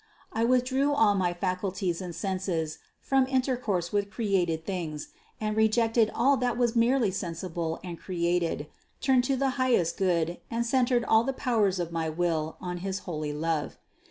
[0.33, 6.37] I withdrew all my faculties and senses from intercourse with created things, and rejecting all
[6.37, 8.65] that was merely sensible and created,
[8.99, 12.97] turned to the highest Good and centered all the powers of my will on his
[13.05, 13.77] holy love.